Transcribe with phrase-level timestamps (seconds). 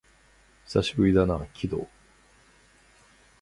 [0.65, 1.87] 久しぶりだな、鬼道